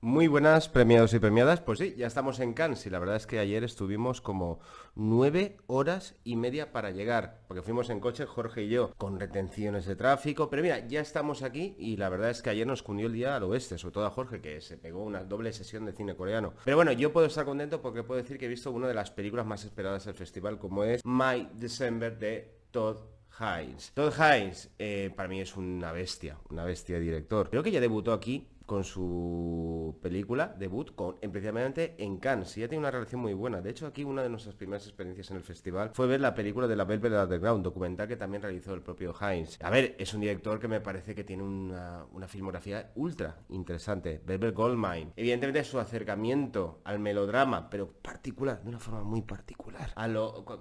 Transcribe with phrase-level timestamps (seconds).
[0.00, 1.60] Muy buenas premiados y premiadas.
[1.60, 4.60] Pues sí, ya estamos en Cannes y la verdad es que ayer estuvimos como
[4.94, 9.86] nueve horas y media para llegar, porque fuimos en coche Jorge y yo, con retenciones
[9.86, 10.48] de tráfico.
[10.50, 13.34] Pero mira, ya estamos aquí y la verdad es que ayer nos cundió el día
[13.34, 16.52] al oeste, sobre todo a Jorge, que se pegó una doble sesión de cine coreano.
[16.64, 19.10] Pero bueno, yo puedo estar contento porque puedo decir que he visto una de las
[19.10, 22.98] películas más esperadas del festival, como es My December de Todd
[23.40, 23.90] Hines.
[23.94, 27.50] Todd Hines, eh, para mí es una bestia, una bestia de director.
[27.50, 31.32] Creo que ya debutó aquí con su película debut con, en,
[31.74, 32.54] en Cannes.
[32.58, 33.62] Y ya tiene una relación muy buena.
[33.62, 36.66] De hecho, aquí una de nuestras primeras experiencias en el festival fue ver la película
[36.66, 39.56] de la Velvet Underground, documental que también realizó el propio Heinz.
[39.62, 44.20] A ver, es un director que me parece que tiene una, una filmografía ultra interesante.
[44.26, 45.14] Velvet Goldmine.
[45.16, 49.92] Evidentemente su acercamiento al melodrama, pero particular, de una forma muy particular.
[49.96, 50.08] A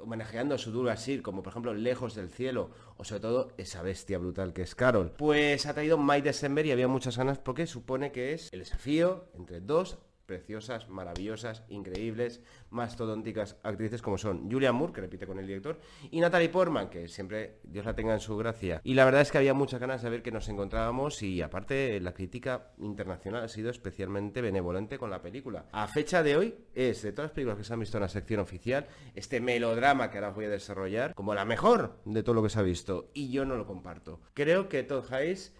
[0.00, 3.82] homenajeando a su duro así, como por ejemplo Lejos del Cielo, o sobre todo esa
[3.82, 5.12] bestia brutal que es Carol.
[5.18, 8.60] Pues ha traído Mike December y había muchas ganas porque su supone que es el
[8.60, 12.40] desafío entre dos preciosas, maravillosas, increíbles,
[12.70, 17.08] mastodónticas actrices como son Julia Moore, que repite con el director, y Natalie Portman, que
[17.08, 18.80] siempre Dios la tenga en su gracia.
[18.84, 21.98] Y la verdad es que había muchas ganas de ver que nos encontrábamos y aparte
[21.98, 25.66] la crítica internacional ha sido especialmente benevolente con la película.
[25.72, 28.08] A fecha de hoy es, de todas las películas que se han visto en la
[28.08, 32.42] sección oficial, este melodrama que ahora voy a desarrollar como la mejor de todo lo
[32.44, 33.10] que se ha visto.
[33.14, 34.20] Y yo no lo comparto.
[34.34, 35.52] Creo que Todd Hayes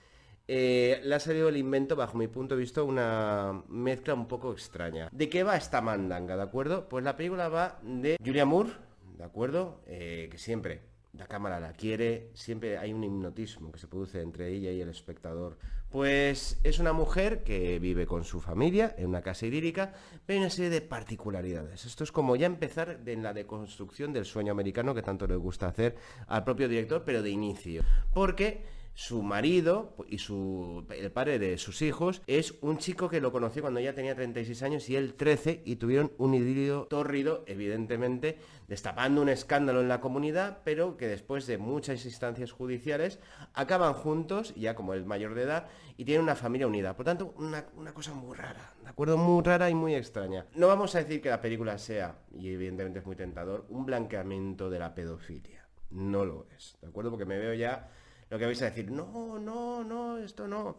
[0.52, 4.50] eh, le ha salido el invento, bajo mi punto de vista, una mezcla un poco
[4.50, 5.08] extraña.
[5.12, 6.88] ¿De qué va esta mandanga, de acuerdo?
[6.88, 8.70] Pues la película va de Julia Moore,
[9.16, 9.80] ¿de acuerdo?
[9.86, 10.80] Eh, que siempre
[11.12, 14.88] la cámara la quiere, siempre hay un hipnotismo que se produce entre ella y el
[14.88, 15.56] espectador.
[15.88, 19.92] Pues es una mujer que vive con su familia en una casa idílica,
[20.26, 21.84] pero hay una serie de particularidades.
[21.84, 25.68] Esto es como ya empezar en la deconstrucción del sueño americano que tanto le gusta
[25.68, 25.94] hacer
[26.26, 27.84] al propio director, pero de inicio.
[28.12, 33.32] Porque su marido y su, el padre de sus hijos es un chico que lo
[33.32, 38.38] conoció cuando ella tenía 36 años y él 13 y tuvieron un idilio tórrido, evidentemente,
[38.68, 43.20] destapando un escándalo en la comunidad, pero que después de muchas instancias judiciales
[43.54, 46.94] acaban juntos, ya como el mayor de edad, y tienen una familia unida.
[46.94, 49.16] Por tanto, una, una cosa muy rara, ¿de acuerdo?
[49.16, 50.44] Muy rara y muy extraña.
[50.54, 54.68] No vamos a decir que la película sea, y evidentemente es muy tentador, un blanqueamiento
[54.68, 55.66] de la pedofilia.
[55.88, 57.08] No lo es, ¿de acuerdo?
[57.08, 57.88] Porque me veo ya
[58.30, 60.78] lo que vais a decir, no, no, no, esto no.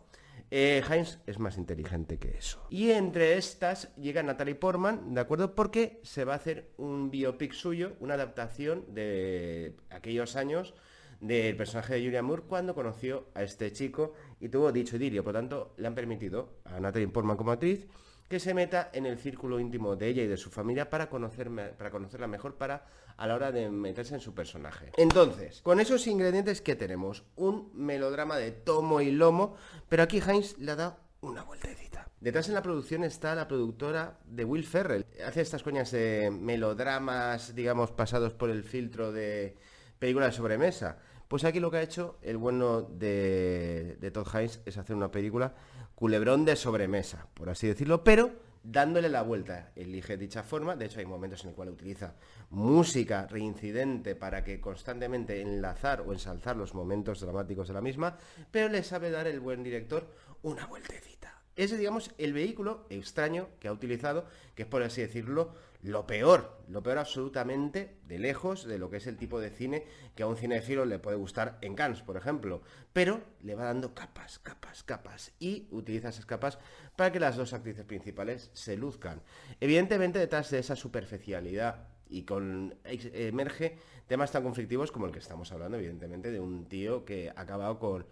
[0.50, 2.66] Eh, Heinz es más inteligente que eso.
[2.70, 5.56] Y entre estas llega Natalie Portman, ¿de acuerdo?
[5.56, 10.74] Porque se va a hacer un biopic suyo, una adaptación de aquellos años
[11.22, 15.24] del personaje de Julia Moore cuando conoció a este chico y tuvo dicho idilio.
[15.24, 17.88] Por tanto, le han permitido a Natalie Portman como actriz
[18.32, 21.92] que se meta en el círculo íntimo de ella y de su familia para, para
[21.92, 22.86] conocerla mejor para
[23.18, 24.90] a la hora de meterse en su personaje.
[24.96, 29.58] Entonces, con esos ingredientes que tenemos, un melodrama de tomo y lomo,
[29.90, 32.08] pero aquí Heinz le ha dado una vueltecita.
[32.22, 35.06] Detrás en la producción está la productora de Will Ferrell.
[35.28, 39.58] Hace estas coñas de melodramas, digamos, pasados por el filtro de
[40.00, 41.00] película de sobremesa.
[41.28, 45.12] Pues aquí lo que ha hecho el bueno de, de Todd Hines es hacer una
[45.12, 45.54] película
[46.02, 48.32] culebrón de sobremesa, por así decirlo, pero
[48.64, 49.72] dándole la vuelta.
[49.76, 52.16] Elige dicha forma, de hecho hay momentos en el cual utiliza
[52.50, 58.18] música reincidente para que constantemente enlazar o ensalzar los momentos dramáticos de la misma,
[58.50, 60.08] pero le sabe dar el buen director
[60.42, 61.40] una vueltecita.
[61.56, 64.26] Ese, digamos, el vehículo extraño que ha utilizado,
[64.56, 65.54] que es por así decirlo,
[65.84, 69.86] lo peor, lo peor absolutamente de lejos de lo que es el tipo de cine
[70.16, 72.62] que a un cinéfilo le puede gustar en Cannes, por ejemplo.
[72.94, 76.60] Pero le va dando capas, capas, capas y utiliza esas capas
[76.96, 79.22] para que las dos actrices principales se luzcan.
[79.60, 85.52] Evidentemente detrás de esa superficialidad y con emerge temas tan conflictivos como el que estamos
[85.52, 88.06] hablando, evidentemente, de un tío que ha acabado con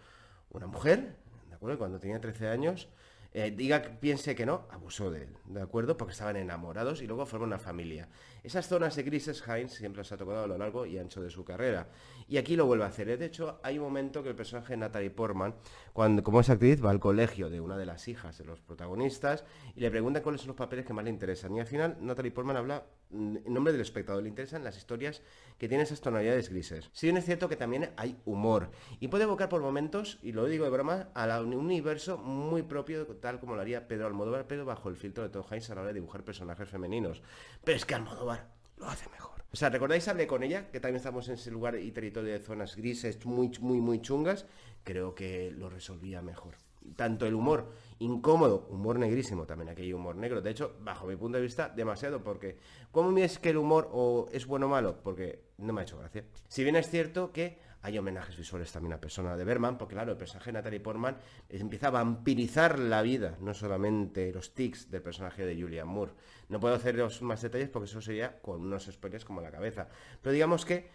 [0.52, 1.18] una mujer,
[1.50, 1.78] ¿de acuerdo?
[1.78, 2.90] Cuando tenía 13 años
[3.32, 5.96] eh, diga que piense que no, abusó de él, ¿de acuerdo?
[5.98, 8.10] Porque estaban enamorados y luego forman una familia.
[8.44, 11.30] Esas zonas de grises Heinz siempre las ha tocado a lo largo y ancho de
[11.30, 11.90] su carrera.
[12.28, 13.10] Y aquí lo vuelve a hacer.
[13.10, 13.18] ¿eh?
[13.18, 15.54] De hecho, hay un momento que el personaje de Natalie Portman,
[15.94, 19.44] cuando, como es actriz, va al colegio de una de las hijas de los protagonistas
[19.76, 21.54] y le pregunta cuáles son los papeles que más le interesan.
[21.56, 24.24] Y al final, Natalie Portman habla en nombre del espectador.
[24.24, 25.22] Le interesan las historias
[25.58, 26.90] que tienen esas tonalidades grises.
[26.94, 28.72] Si bien es cierto que también hay humor.
[29.00, 33.06] Y puede evocar por momentos, y lo digo de broma, a un universo muy propio,
[33.08, 35.82] tal como lo haría Pedro Almodóvar, pero bajo el filtro de Tom Hines a la
[35.82, 37.22] hora de dibujar personajes femeninos.
[37.64, 38.48] Pero es que Almodóvar
[38.78, 39.44] lo hace mejor.
[39.52, 40.08] O sea, ¿recordáis?
[40.08, 43.52] Hablé con ella, que también estamos en ese lugar y territorio de zonas grises muy,
[43.60, 44.46] muy, muy chungas.
[44.84, 46.56] Creo que lo resolvía mejor.
[46.96, 50.42] Tanto el humor incómodo, humor negrísimo, también aquí humor negro.
[50.42, 52.58] De hecho, bajo mi punto de vista, demasiado, porque
[52.92, 55.02] ¿cómo es que el humor o es bueno o malo?
[55.04, 56.24] Porque no me ha hecho gracia.
[56.48, 60.12] Si bien es cierto que hay homenajes visuales también a Persona de Berman, porque claro,
[60.12, 61.18] el personaje de Natalie Portman
[61.48, 66.12] empieza a vampirizar la vida, no solamente los tics del personaje de Julian Moore.
[66.50, 69.88] No puedo haceros más detalles porque eso sería con unos spoilers como la cabeza.
[70.22, 70.90] Pero digamos que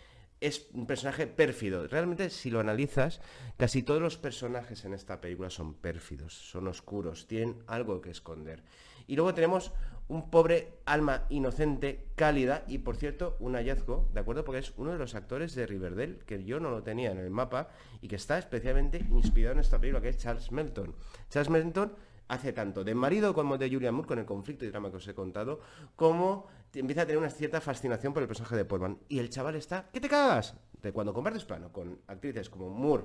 [0.46, 1.86] es un personaje pérfido.
[1.88, 3.22] Realmente, si lo analizas,
[3.56, 8.62] casi todos los personajes en esta película son pérfidos, son oscuros, tienen algo que esconder.
[9.06, 9.72] Y luego tenemos
[10.06, 14.44] un pobre alma inocente, cálida y, por cierto, un hallazgo, ¿de acuerdo?
[14.44, 17.30] Porque es uno de los actores de Riverdale, que yo no lo tenía en el
[17.30, 17.70] mapa
[18.02, 20.94] y que está especialmente inspirado en esta película, que es Charles Melton.
[21.30, 21.94] Charles Melton
[22.28, 25.08] hace tanto de marido como de Julian Moore con el conflicto y drama que os
[25.08, 25.60] he contado,
[25.96, 28.98] como empieza a tener una cierta fascinación por el personaje de Portman.
[29.08, 30.56] Y el chaval está, ¿qué te cagas?
[30.92, 33.04] Cuando compartes plano con actrices como Moore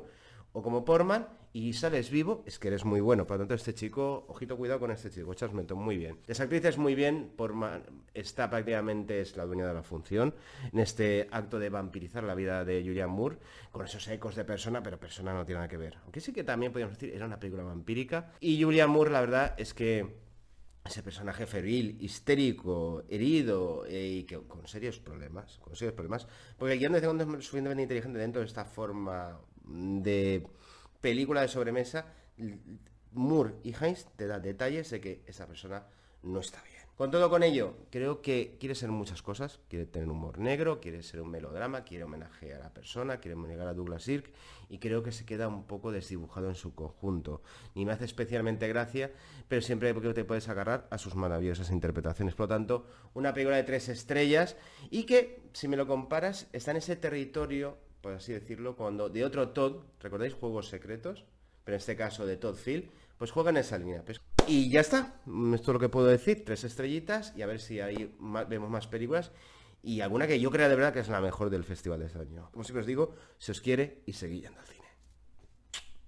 [0.53, 3.25] o como Portman y sales vivo, es que eres muy bueno.
[3.25, 6.17] Por lo tanto, este chico, ojito cuidado con este chico, Charles Melton, muy bien.
[6.27, 7.83] Esa actriz es muy bien, Portman
[8.13, 10.33] está prácticamente, es la dueña de la función,
[10.71, 13.37] en este acto de vampirizar la vida de Julian Moore,
[13.71, 15.97] con esos ecos de persona, pero persona no tiene nada que ver.
[16.03, 18.31] Aunque sí que también podríamos decir, era una película vampírica.
[18.39, 20.28] Y Julian Moore, la verdad, es que
[20.89, 26.27] ese personaje febril, histérico, herido eh, y que con serios problemas, con serios problemas,
[26.57, 30.45] porque el guion de segundo es suficientemente inteligente dentro de esta forma de
[30.99, 32.13] película de sobremesa,
[33.11, 35.85] Moore y Heinz te dan detalles de que esa persona
[36.23, 36.78] no está bien.
[36.99, 39.61] Con todo con ello, creo que quiere ser muchas cosas.
[39.69, 43.69] Quiere tener humor negro, quiere ser un melodrama, quiere homenajear a la persona, quiere homenajear
[43.69, 44.29] a Douglas Sirk
[44.67, 47.41] y creo que se queda un poco desdibujado en su conjunto.
[47.73, 49.13] Ni me hace especialmente gracia,
[49.47, 52.35] pero siempre creo que te puedes agarrar a sus maravillosas interpretaciones.
[52.35, 54.57] Por lo tanto, una película de tres estrellas
[54.89, 59.23] y que, si me lo comparas, está en ese territorio, por así decirlo, cuando de
[59.23, 61.23] otro Todd, ¿recordáis Juegos Secretos?
[61.63, 62.89] Pero en este caso de Todd Field,
[63.19, 64.01] pues juega en esa línea.
[64.03, 65.21] Pues, y ya está.
[65.53, 66.43] Esto es lo que puedo decir.
[66.45, 68.15] Tres estrellitas y a ver si ahí
[68.47, 69.31] vemos más películas.
[69.83, 72.19] Y alguna que yo crea de verdad que es la mejor del festival de este
[72.19, 72.49] año.
[72.51, 74.78] Como siempre os digo, se os quiere y seguid yendo al cine.